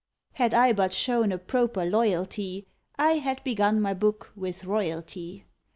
[0.33, 2.65] Had I but shown a proper loyalty,
[2.95, 5.45] I had begun my book with royalty.